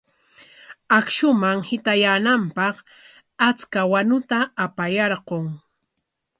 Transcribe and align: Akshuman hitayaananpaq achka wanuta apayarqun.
Akshuman 0.97 1.57
hitayaananpaq 1.67 2.75
achka 3.49 3.81
wanuta 3.91 4.39
apayarqun. 4.63 5.45